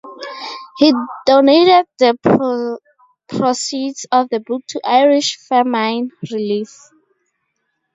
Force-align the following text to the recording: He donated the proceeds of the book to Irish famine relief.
He 0.79 0.91
donated 1.27 1.85
the 1.99 2.17
proceeds 3.29 4.07
of 4.11 4.29
the 4.29 4.39
book 4.39 4.63
to 4.69 4.81
Irish 4.83 5.37
famine 5.37 6.09
relief. 6.31 6.75